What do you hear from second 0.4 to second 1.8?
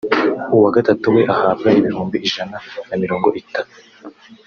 uwa gatatu we ahabwa